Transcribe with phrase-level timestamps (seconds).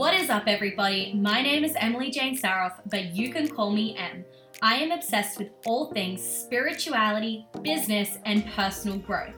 [0.00, 1.12] What is up, everybody?
[1.12, 4.24] My name is Emily Jane Saroff, but you can call me Em.
[4.62, 9.34] I am obsessed with all things spirituality, business, and personal growth.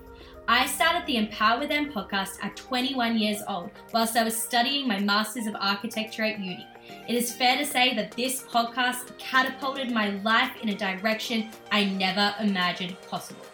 [0.46, 4.86] I started the Empower with Em podcast at 21 years old, whilst I was studying
[4.86, 6.64] my Masters of Architecture at uni.
[7.08, 11.86] It is fair to say that this podcast catapulted my life in a direction I
[11.86, 13.46] never imagined possible.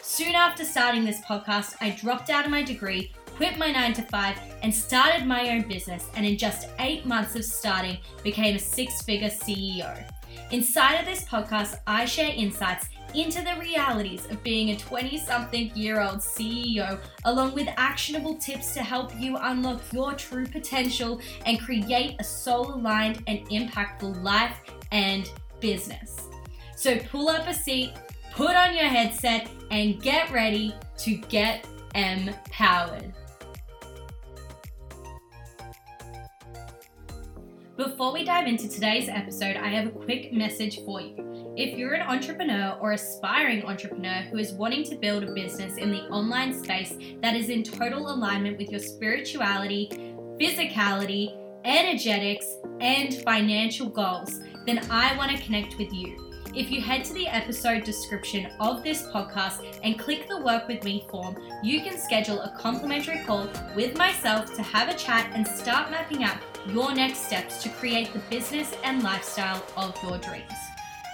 [0.00, 4.02] Soon after starting this podcast, I dropped out of my degree, quit my 9 to
[4.02, 8.58] 5, and started my own business, and in just eight months of starting, became a
[8.58, 10.04] six figure CEO.
[10.50, 15.70] Inside of this podcast, I share insights into the realities of being a 20 something
[15.74, 21.60] year old CEO, along with actionable tips to help you unlock your true potential and
[21.60, 24.58] create a soul aligned and impactful life
[24.90, 25.30] and
[25.60, 26.28] business.
[26.76, 27.92] So pull up a seat,
[28.32, 33.12] put on your headset, and get ready to get empowered.
[37.76, 41.54] Before we dive into today's episode, I have a quick message for you.
[41.56, 45.90] If you're an entrepreneur or aspiring entrepreneur who is wanting to build a business in
[45.90, 49.88] the online space that is in total alignment with your spirituality,
[50.40, 52.46] physicality, energetics,
[52.78, 56.30] and financial goals, then I want to connect with you.
[56.54, 60.84] If you head to the episode description of this podcast and click the Work With
[60.84, 65.44] Me form, you can schedule a complimentary call with myself to have a chat and
[65.44, 66.38] start mapping out
[66.68, 70.52] your next steps to create the business and lifestyle of your dreams.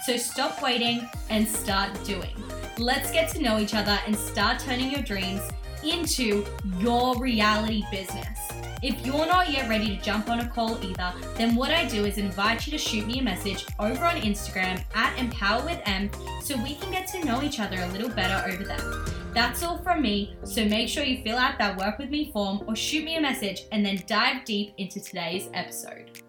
[0.07, 2.35] So stop waiting and start doing.
[2.79, 5.43] Let's get to know each other and start turning your dreams
[5.85, 6.45] into
[6.79, 8.39] your reality business.
[8.83, 12.07] If you're not yet ready to jump on a call either, then what I do
[12.07, 16.11] is invite you to shoot me a message over on Instagram at Empower with Em
[16.43, 19.20] so we can get to know each other a little better over there.
[19.33, 22.65] That's all from me, so make sure you fill out that work with me form
[22.67, 26.23] or shoot me a message and then dive deep into today's episode.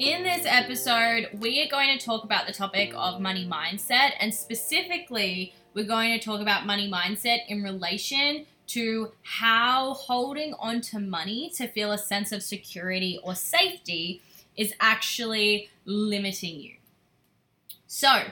[0.00, 4.34] In this episode, we are going to talk about the topic of money mindset and
[4.34, 10.98] specifically we're going to talk about money mindset in relation to how holding on to
[10.98, 14.22] money to feel a sense of security or safety
[14.56, 16.81] is actually limiting you.
[17.94, 18.22] So,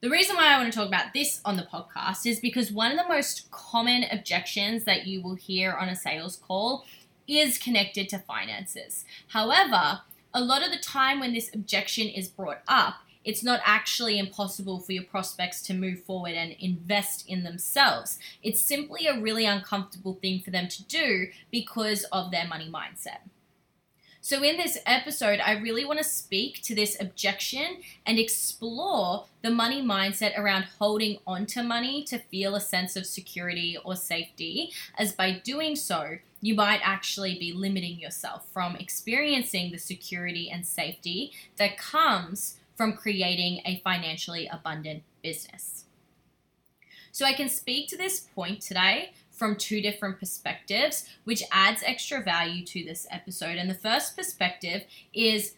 [0.00, 2.90] the reason why I want to talk about this on the podcast is because one
[2.90, 6.84] of the most common objections that you will hear on a sales call
[7.28, 9.04] is connected to finances.
[9.28, 10.00] However,
[10.34, 14.80] a lot of the time when this objection is brought up, it's not actually impossible
[14.80, 18.18] for your prospects to move forward and invest in themselves.
[18.42, 23.20] It's simply a really uncomfortable thing for them to do because of their money mindset.
[24.22, 29.50] So, in this episode, I really want to speak to this objection and explore the
[29.50, 35.12] money mindset around holding onto money to feel a sense of security or safety, as
[35.12, 41.32] by doing so, you might actually be limiting yourself from experiencing the security and safety
[41.56, 45.86] that comes from creating a financially abundant business.
[47.10, 52.22] So, I can speak to this point today from two different perspectives, which adds extra
[52.22, 53.56] value to this episode.
[53.56, 54.82] And the first perspective
[55.14, 55.54] is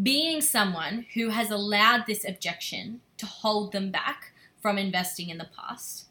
[0.00, 4.30] being someone who has allowed this objection to hold them back
[4.62, 6.06] from investing in the past.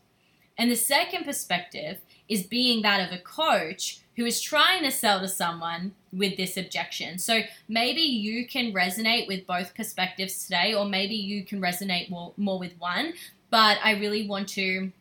[0.57, 5.21] And the second perspective is being that of a coach who is trying to sell
[5.21, 7.17] to someone with this objection.
[7.19, 7.39] So
[7.69, 12.59] maybe you can resonate with both perspectives today, or maybe you can resonate more, more
[12.59, 13.13] with one.
[13.49, 14.91] But I really want to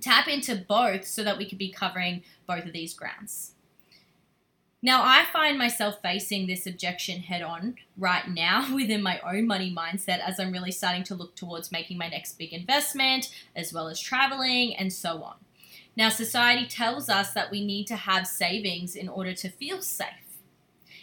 [0.00, 3.52] tap into both so that we could be covering both of these grounds.
[4.84, 9.72] Now, I find myself facing this objection head on right now within my own money
[9.72, 13.86] mindset as I'm really starting to look towards making my next big investment, as well
[13.86, 15.36] as traveling and so on.
[15.96, 20.08] Now, society tells us that we need to have savings in order to feel safe.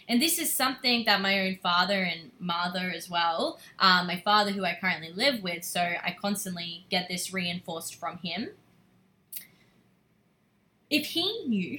[0.08, 4.50] And this is something that my own father and mother as well, um, my father,
[4.50, 8.50] who I currently live with, so I constantly get this reinforced from him.
[10.90, 11.78] If he knew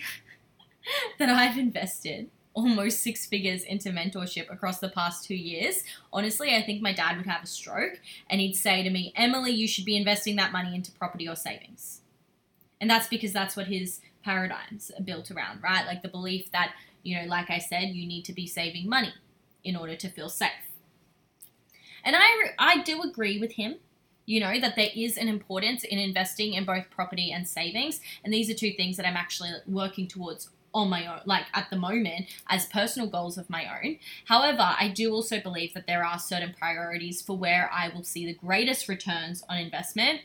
[1.20, 6.62] that I've invested almost six figures into mentorship across the past two years, honestly, I
[6.62, 8.00] think my dad would have a stroke
[8.30, 11.36] and he'd say to me, Emily, you should be investing that money into property or
[11.36, 12.02] savings.
[12.80, 15.86] And that's because that's what his paradigms are built around, right?
[15.86, 16.74] Like the belief that,
[17.04, 19.14] you know, like I said, you need to be saving money
[19.64, 20.50] in order to feel safe.
[22.04, 23.76] And I, I do agree with him,
[24.26, 28.00] you know, that there is an importance in investing in both property and savings.
[28.24, 31.70] And these are two things that I'm actually working towards on my own, like at
[31.70, 33.98] the moment, as personal goals of my own.
[34.26, 38.26] However, I do also believe that there are certain priorities for where I will see
[38.26, 40.22] the greatest returns on investment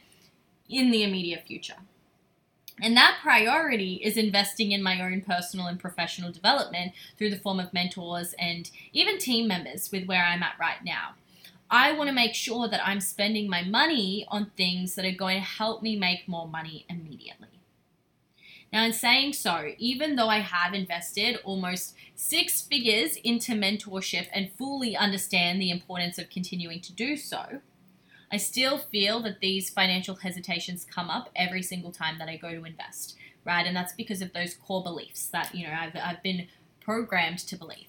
[0.69, 1.77] in the immediate future.
[2.81, 7.59] And that priority is investing in my own personal and professional development through the form
[7.59, 11.15] of mentors and even team members with where I'm at right now.
[11.71, 15.39] I want to make sure that I'm spending my money on things that are going
[15.39, 17.49] to help me make more money immediately.
[18.73, 24.53] Now, in saying so, even though I have invested almost six figures into mentorship and
[24.59, 27.61] fully understand the importance of continuing to do so,
[28.31, 32.51] I still feel that these financial hesitations come up every single time that I go
[32.51, 33.67] to invest, right?
[33.67, 36.49] And that's because of those core beliefs that, you know, I've, I've been
[36.81, 37.87] programmed to believe.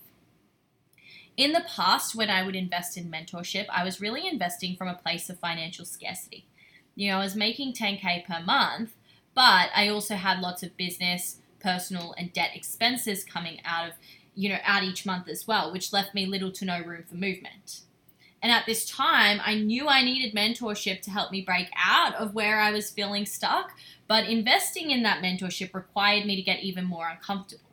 [1.38, 4.96] In the past, when I would invest in mentorship, I was really investing from a
[4.96, 6.48] place of financial scarcity.
[6.96, 8.94] You know, I was making 10K per month,
[9.36, 13.94] but I also had lots of business, personal, and debt expenses coming out of,
[14.34, 17.14] you know, out each month as well, which left me little to no room for
[17.14, 17.82] movement.
[18.42, 22.34] And at this time, I knew I needed mentorship to help me break out of
[22.34, 23.74] where I was feeling stuck,
[24.08, 27.64] but investing in that mentorship required me to get even more uncomfortable.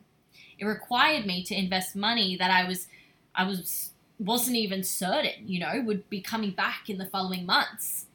[0.59, 2.89] It required me to invest money that I was
[3.35, 8.07] I was wasn't even certain, you know, would be coming back in the following months.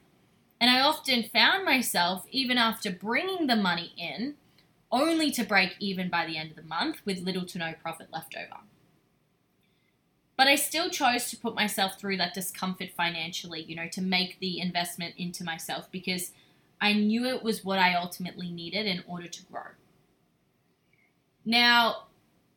[0.59, 4.35] And I often found myself even after bringing the money in
[4.91, 8.07] only to break even by the end of the month with little to no profit
[8.11, 8.61] left over.
[10.35, 14.39] But I still chose to put myself through that discomfort financially, you know, to make
[14.39, 16.31] the investment into myself because
[16.81, 19.71] I knew it was what I ultimately needed in order to grow.
[21.43, 22.03] Now,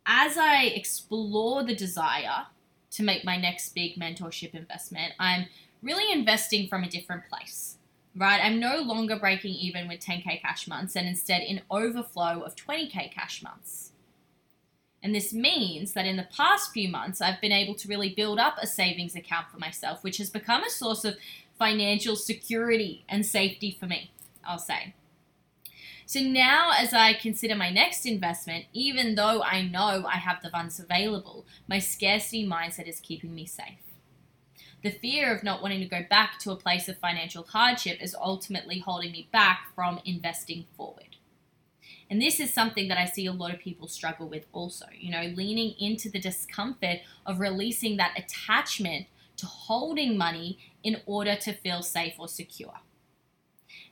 [0.07, 2.47] as I explore the desire
[2.93, 5.47] to make my next big mentorship investment, I'm
[5.83, 7.79] really investing from a different place,
[8.17, 8.41] right?
[8.43, 13.13] I'm no longer breaking even with 10K cash months and instead in overflow of 20K
[13.13, 13.93] cash months.
[15.03, 18.39] And this means that in the past few months, I've been able to really build
[18.39, 21.17] up a savings account for myself, which has become a source of
[21.59, 24.13] financial security and safety for me,
[24.45, 24.95] I'll say.
[26.13, 30.51] So now, as I consider my next investment, even though I know I have the
[30.51, 33.81] funds available, my scarcity mindset is keeping me safe.
[34.83, 38.15] The fear of not wanting to go back to a place of financial hardship is
[38.15, 41.17] ultimately holding me back from investing forward.
[42.11, 45.11] And this is something that I see a lot of people struggle with also, you
[45.11, 49.07] know, leaning into the discomfort of releasing that attachment
[49.39, 52.81] to holding money in order to feel safe or secure.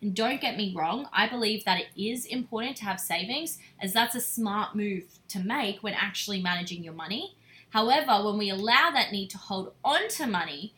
[0.02, 3.93] And don't get me wrong, I believe that it is important to have savings, as
[3.93, 7.37] that's a smart move to make when actually managing your money.
[7.70, 10.75] However, when we allow that need to hold on to money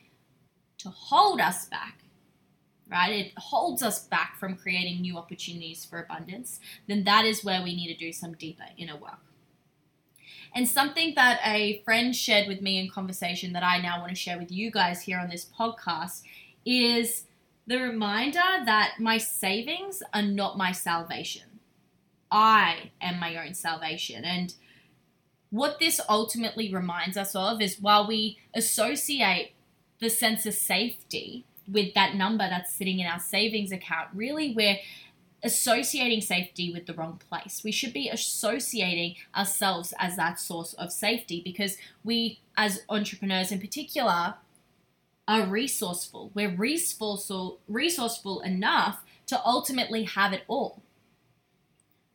[0.78, 1.98] to hold us back,
[2.90, 3.26] right?
[3.26, 6.58] It holds us back from creating new opportunities for abundance,
[6.88, 9.20] then that is where we need to do some deeper inner work.
[10.54, 14.16] And something that a friend shared with me in conversation that I now want to
[14.16, 16.22] share with you guys here on this podcast
[16.66, 17.24] is
[17.72, 21.58] the reminder that my savings are not my salvation.
[22.30, 24.26] I am my own salvation.
[24.26, 24.52] And
[25.48, 29.52] what this ultimately reminds us of is while we associate
[30.00, 34.76] the sense of safety with that number that's sitting in our savings account, really we're
[35.42, 37.62] associating safety with the wrong place.
[37.64, 43.60] We should be associating ourselves as that source of safety because we, as entrepreneurs in
[43.60, 44.34] particular,
[45.28, 46.30] are resourceful.
[46.34, 50.82] We're resourceful, resourceful enough to ultimately have it all.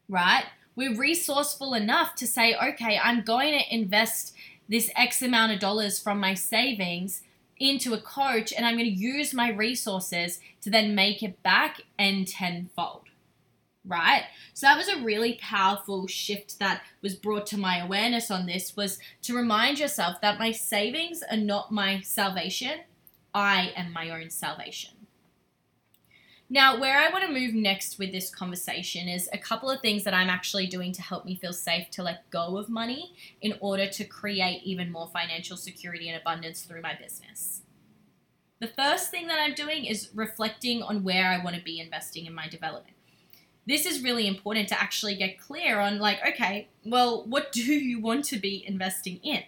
[0.10, 0.46] Right?
[0.76, 4.36] We're resourceful enough to say, okay, I'm going to invest
[4.70, 7.24] this X amount of dollars from my savings
[7.60, 11.82] into a coach and I'm going to use my resources to then make it back
[11.98, 13.04] and tenfold.
[13.86, 14.24] Right?
[14.54, 18.76] So that was a really powerful shift that was brought to my awareness on this
[18.76, 22.82] was to remind yourself that my savings are not my salvation.
[23.34, 24.92] I am my own salvation.
[26.50, 30.06] Now, where I want to move next with this conversation is a couple of things
[30.06, 33.56] that I'm actually doing to help me feel safe to let go of money in
[33.60, 37.64] order to create even more financial security and abundance through my business.
[38.60, 42.26] The first thing that I'm doing is reflecting on where I want to be investing
[42.26, 42.96] in my development.
[43.68, 48.00] This is really important to actually get clear on, like, okay, well, what do you
[48.00, 49.44] want to be investing in?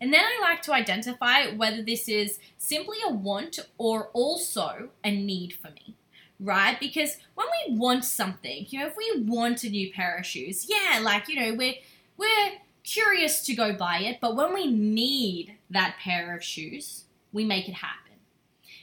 [0.00, 5.10] And then I like to identify whether this is simply a want or also a
[5.10, 5.96] need for me,
[6.38, 6.78] right?
[6.78, 10.68] Because when we want something, you know, if we want a new pair of shoes,
[10.68, 11.74] yeah, like, you know, we're,
[12.16, 12.52] we're
[12.84, 17.68] curious to go buy it, but when we need that pair of shoes, we make
[17.68, 18.12] it happen.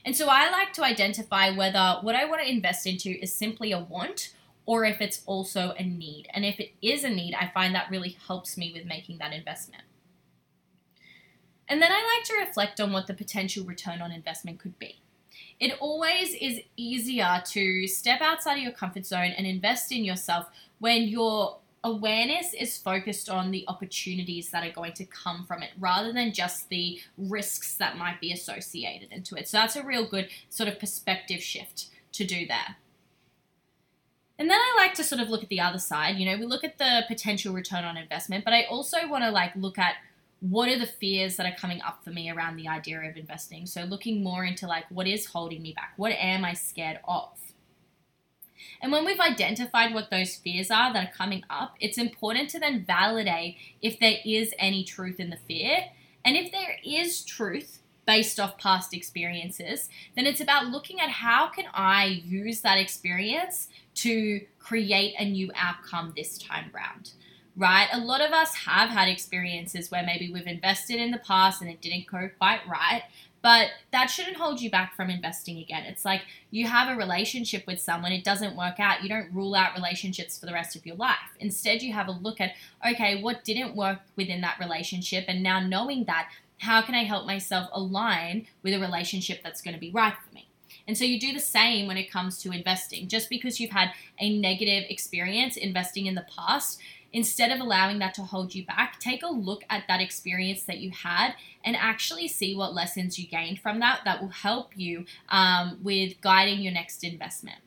[0.03, 3.71] And so I like to identify whether what I want to invest into is simply
[3.71, 4.33] a want
[4.65, 6.27] or if it's also a need.
[6.33, 9.33] And if it is a need, I find that really helps me with making that
[9.33, 9.83] investment.
[11.67, 14.99] And then I like to reflect on what the potential return on investment could be.
[15.59, 20.47] it always is easier to step outside of your comfort zone and invest in yourself
[20.79, 25.69] when your awareness is focused on the opportunities that are going to come from it
[25.79, 29.47] rather than just the risks that might be associated into it.
[29.47, 32.77] So that's a real good sort of perspective shift to do there.
[34.37, 36.17] And then I like to sort of look at the other side.
[36.17, 39.31] You know, we look at the potential return on investment, but I also want to
[39.31, 39.95] like look at
[40.49, 43.65] what are the fears that are coming up for me around the idea of investing.
[43.65, 45.93] So looking more into like what is holding me back?
[45.97, 47.29] What am I scared of?
[48.81, 52.59] And when we've identified what those fears are that are coming up, it's important to
[52.59, 55.85] then validate if there is any truth in the fear.
[56.23, 61.47] And if there is truth based off past experiences, then it's about looking at how
[61.47, 67.11] can I use that experience to create a new outcome this time round.
[67.57, 67.87] Right?
[67.93, 71.69] A lot of us have had experiences where maybe we've invested in the past and
[71.69, 73.03] it didn't go quite right,
[73.41, 75.83] but that shouldn't hold you back from investing again.
[75.83, 79.03] It's like you have a relationship with someone, it doesn't work out.
[79.03, 81.15] You don't rule out relationships for the rest of your life.
[81.39, 85.25] Instead, you have a look at, okay, what didn't work within that relationship?
[85.27, 89.75] And now knowing that, how can I help myself align with a relationship that's going
[89.75, 90.49] to be right for me?
[90.87, 93.07] And so you do the same when it comes to investing.
[93.07, 96.79] Just because you've had a negative experience investing in the past
[97.15, 100.79] instead of allowing that to hold you back, take a look at that experience that
[100.79, 105.05] you had and actually see what lessons you gained from that that will help you
[105.29, 107.59] um, with guiding your next investment.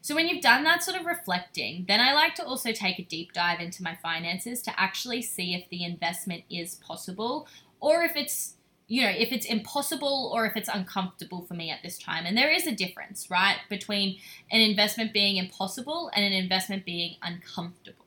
[0.00, 3.04] So, when you've done that sort of reflecting, then I like to also take a
[3.04, 7.46] deep dive into my finances to actually see if the investment is possible
[7.78, 8.55] or if it's
[8.88, 12.24] you know, if it's impossible or if it's uncomfortable for me at this time.
[12.24, 14.18] And there is a difference, right, between
[14.50, 18.06] an investment being impossible and an investment being uncomfortable.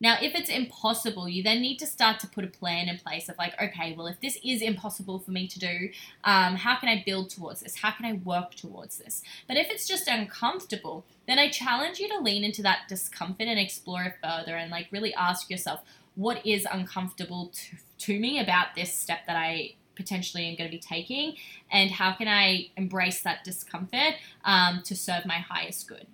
[0.00, 3.28] Now, if it's impossible, you then need to start to put a plan in place
[3.28, 5.88] of like, okay, well, if this is impossible for me to do,
[6.22, 7.78] um, how can I build towards this?
[7.78, 9.22] How can I work towards this?
[9.48, 13.58] But if it's just uncomfortable, then I challenge you to lean into that discomfort and
[13.58, 15.80] explore it further and like really ask yourself,
[16.18, 20.76] what is uncomfortable to, to me about this step that I potentially am going to
[20.76, 21.36] be taking,
[21.70, 26.08] and how can I embrace that discomfort um, to serve my highest good.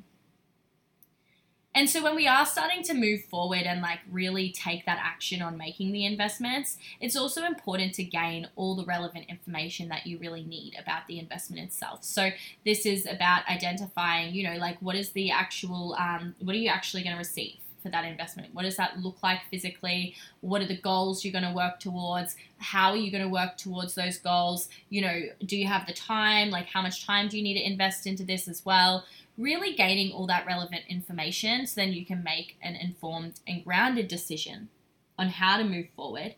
[1.74, 5.42] And so when we are starting to move forward and like really take that action
[5.42, 10.18] on making the investments, it's also important to gain all the relevant information that you
[10.18, 12.04] really need about the investment itself.
[12.04, 12.28] So
[12.64, 16.68] this is about identifying, you know, like what is the actual, um, what are you
[16.68, 17.63] actually going to receive?
[17.84, 18.54] For that investment?
[18.54, 20.14] What does that look like physically?
[20.40, 22.34] What are the goals you're going to work towards?
[22.58, 24.70] How are you going to work towards those goals?
[24.88, 26.50] You know, do you have the time?
[26.50, 29.04] Like, how much time do you need to invest into this as well?
[29.36, 34.08] Really gaining all that relevant information so then you can make an informed and grounded
[34.08, 34.70] decision
[35.18, 36.36] on how to move forward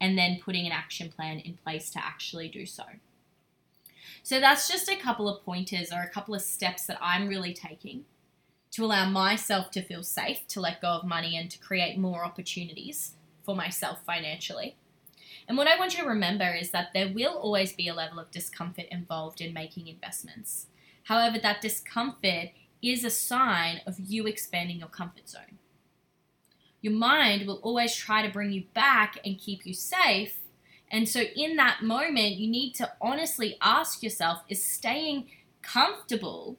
[0.00, 2.82] and then putting an action plan in place to actually do so.
[4.24, 7.54] So that's just a couple of pointers or a couple of steps that I'm really
[7.54, 8.04] taking
[8.72, 12.24] to allow myself to feel safe, to let go of money, and to create more
[12.24, 14.76] opportunities for myself financially.
[15.48, 18.20] And what I want you to remember is that there will always be a level
[18.20, 20.66] of discomfort involved in making investments.
[21.04, 22.50] However, that discomfort
[22.82, 25.58] is a sign of you expanding your comfort zone.
[26.80, 30.38] Your mind will always try to bring you back and keep you safe.
[30.90, 35.30] And so, in that moment, you need to honestly ask yourself is staying
[35.62, 36.56] comfortable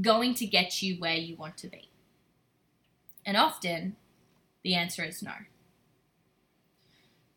[0.00, 1.88] going to get you where you want to be?
[3.24, 3.96] And often,
[4.62, 5.32] the answer is no.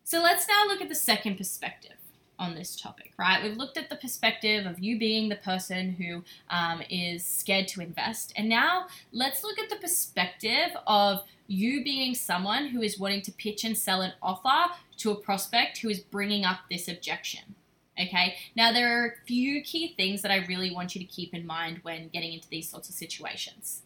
[0.04, 1.92] So let's now look at the second perspective
[2.38, 3.42] on this topic, right?
[3.42, 7.80] We've looked at the perspective of you being the person who um, is scared to
[7.80, 8.32] invest.
[8.36, 13.32] And now let's look at the perspective of you being someone who is wanting to
[13.32, 17.54] pitch and sell an offer to a prospect who is bringing up this objection.
[18.00, 21.34] Okay, now there are a few key things that I really want you to keep
[21.34, 23.82] in mind when getting into these sorts of situations.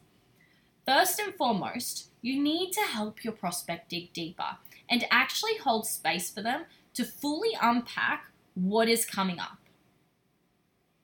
[0.87, 6.29] First and foremost, you need to help your prospect dig deeper and actually hold space
[6.29, 6.65] for them
[6.95, 9.59] to fully unpack what is coming up.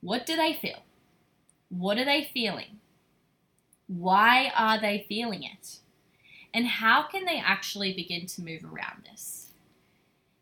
[0.00, 0.82] What do they feel?
[1.70, 2.78] What are they feeling?
[3.86, 5.78] Why are they feeling it?
[6.52, 9.47] And how can they actually begin to move around this?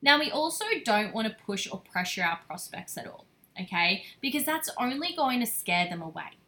[0.02, 3.26] Now, we also don't want to push or pressure our prospects at all,
[3.60, 4.04] okay?
[4.20, 6.38] Because that's only going to scare them away.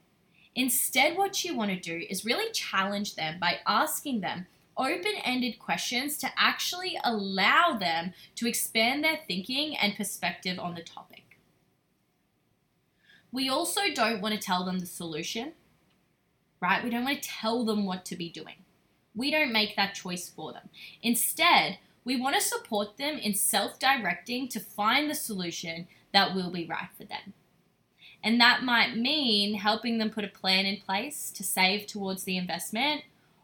[0.55, 5.59] Instead, what you want to do is really challenge them by asking them open ended
[5.59, 11.25] questions to actually allow them to expand their thinking and perspective on the topic.
[13.31, 15.53] We also don't want to tell them the solution,
[16.61, 16.83] right?
[16.83, 18.65] We don't want to tell them what to be doing.
[19.15, 20.71] We don't make that choice for them.
[21.03, 21.79] Instead,
[22.09, 26.65] we want to support them in self directing to find the solution that will be
[26.65, 27.35] right for them.
[28.25, 32.39] And that might mean helping them put a plan in place to save towards the
[32.39, 33.03] investment,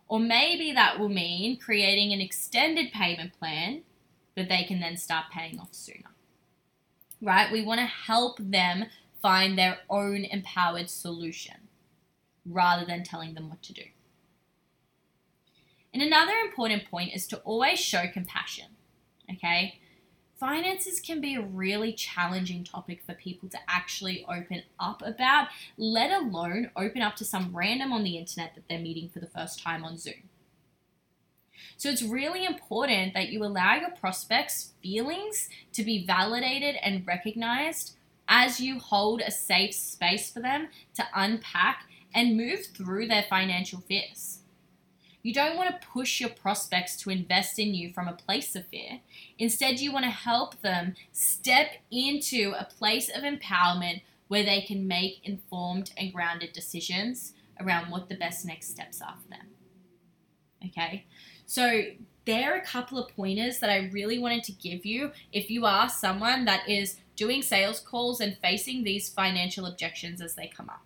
[0.09, 3.83] or maybe that will mean creating an extended payment plan
[4.35, 6.11] that they can then start paying off sooner.
[7.21, 7.53] Right?
[7.53, 8.87] We want to help them
[9.21, 11.69] find their own empowered solution
[12.47, 13.85] rather than telling them what to do.
[15.95, 18.67] And another important point is to always show compassion.
[19.33, 19.79] Okay?
[20.39, 25.49] Finances can be a really challenging topic for people to actually open up about,
[25.79, 29.29] let alone open up to some random on the internet that they're meeting for the
[29.29, 30.29] first time on Zoom.
[31.77, 37.97] So it's really important that you allow your prospects' feelings to be validated and recognized
[38.27, 43.81] as you hold a safe space for them to unpack and move through their financial
[43.81, 44.41] fears.
[45.25, 48.67] You don't want to push your prospects to invest in you from a place of
[48.67, 49.01] fear.
[49.39, 54.87] Instead, you want to help them step into a place of empowerment where they can
[54.87, 59.47] make informed and grounded decisions around what the best next steps are for them.
[60.67, 61.07] Okay,
[61.47, 61.85] so
[62.27, 65.65] there are a couple of pointers that I really wanted to give you if you
[65.65, 70.69] are someone that is doing sales calls and facing these financial objections as they come
[70.69, 70.85] up.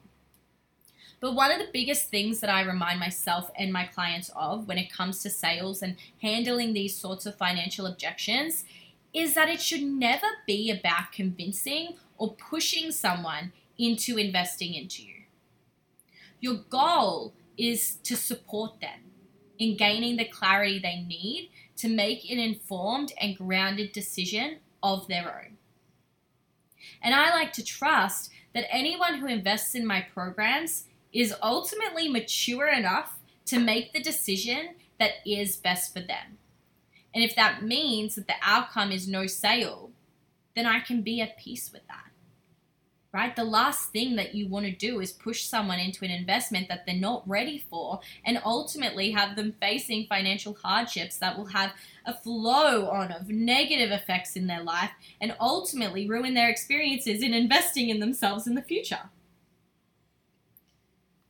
[1.21, 4.79] But one of the biggest things that I remind myself and my clients of when
[4.79, 8.65] it comes to sales and handling these sorts of financial objections
[9.13, 15.15] is that it should never be about convincing or pushing someone into investing into you.
[16.41, 19.01] Your goal is to support them
[19.59, 25.27] in gaining the clarity they need to make an informed and grounded decision of their
[25.27, 25.57] own.
[27.03, 32.69] And I like to trust that anyone who invests in my programs is ultimately mature
[32.69, 36.39] enough to make the decision that is best for them.
[37.15, 39.91] And if that means that the outcome is no sale,
[40.55, 42.09] then I can be at peace with that
[43.13, 43.35] right?
[43.35, 46.85] The last thing that you want to do is push someone into an investment that
[46.85, 51.73] they're not ready for and ultimately have them facing financial hardships that will have
[52.05, 54.91] a flow on of negative effects in their life
[55.21, 59.11] and ultimately ruin their experiences in investing in themselves in the future.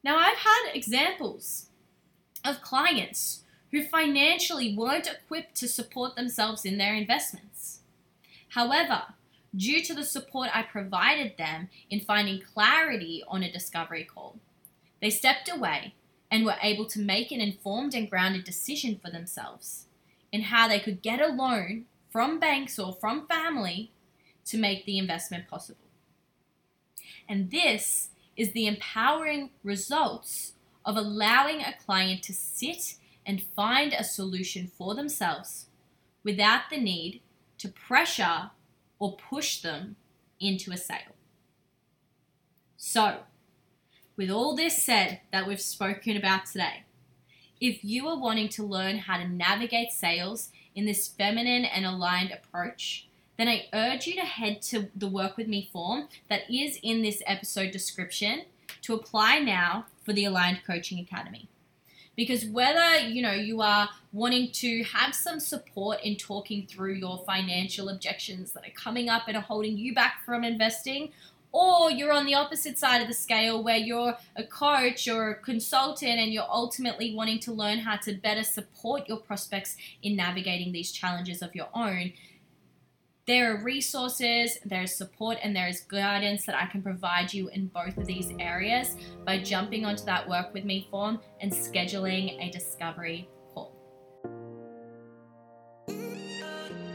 [0.03, 1.67] Now, I've had examples
[2.45, 7.81] of clients who financially weren't equipped to support themselves in their investments.
[8.51, 9.03] However,
[9.55, 14.37] due to the support I provided them in finding clarity on a discovery call.
[15.01, 15.95] They stepped away
[16.31, 19.87] and were able to make an informed and grounded decision for themselves
[20.31, 23.91] in how they could get a loan from banks or from family
[24.47, 25.79] to make the investment possible.
[27.29, 30.53] And this is the empowering results
[30.85, 32.95] of allowing a client to sit
[33.27, 35.67] and find a solution for themselves
[36.25, 37.21] without the need
[37.59, 38.51] to pressure
[38.99, 39.97] or push them
[40.41, 41.17] into a sale.
[42.77, 43.19] So,
[44.17, 46.85] with all this said that we've spoken about today,
[47.61, 52.31] if you are wanting to learn how to navigate sales in this feminine and aligned
[52.31, 53.08] approach,
[53.39, 57.03] then I urge you to head to the Work With Me form that is in
[57.03, 58.43] this episode description
[58.83, 61.49] to apply now for the Aligned Coaching Academy.
[62.17, 67.23] Because whether you know you are wanting to have some support in talking through your
[67.25, 71.13] financial objections that are coming up and are holding you back from investing
[71.53, 75.35] or you're on the opposite side of the scale where you're a coach or a
[75.37, 80.73] consultant and you're ultimately wanting to learn how to better support your prospects in navigating
[80.73, 82.13] these challenges of your own
[83.29, 87.49] there are resources, there is support, and there is guidance that I can provide you
[87.51, 92.43] in both of these areas by jumping onto that Work With Me form and scheduling
[92.43, 93.75] a discovery call.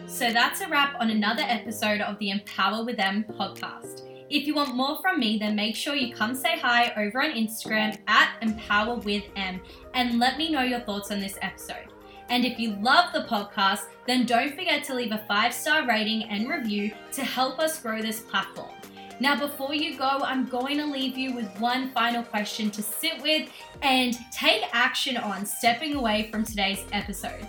[0.08, 4.02] So that's a wrap on another episode of the Empower With Em podcast.
[4.32, 7.30] If you want more from me, then make sure you come say hi over on
[7.30, 9.62] Instagram at Empower With Em
[9.94, 11.93] and let me know your thoughts on this episode.
[12.34, 16.24] And if you love the podcast, then don't forget to leave a five star rating
[16.24, 18.72] and review to help us grow this platform.
[19.20, 23.22] Now, before you go, I'm going to leave you with one final question to sit
[23.22, 23.52] with
[23.84, 27.48] and take action on stepping away from today's episode.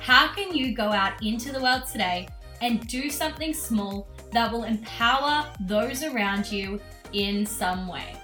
[0.00, 2.26] How can you go out into the world today
[2.62, 6.80] and do something small that will empower those around you
[7.12, 8.16] in some way?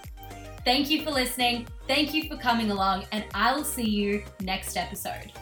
[0.65, 1.69] Thank you for listening.
[1.87, 5.33] Thank you for coming along, and I will see you next episode.